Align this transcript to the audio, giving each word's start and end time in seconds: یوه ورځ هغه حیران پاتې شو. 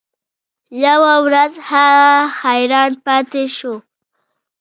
یوه 0.85 1.13
ورځ 1.25 1.53
هغه 1.69 2.09
حیران 2.39 2.91
پاتې 3.05 3.43
شو. 3.57 3.73